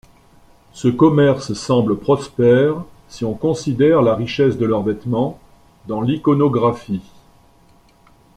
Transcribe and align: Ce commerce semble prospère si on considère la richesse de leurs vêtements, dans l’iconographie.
Ce 0.73 0.87
commerce 0.87 1.53
semble 1.53 1.95
prospère 1.99 2.83
si 3.07 3.23
on 3.23 3.35
considère 3.35 4.01
la 4.01 4.15
richesse 4.15 4.57
de 4.57 4.65
leurs 4.65 4.81
vêtements, 4.81 5.37
dans 5.85 6.01
l’iconographie. 6.01 7.03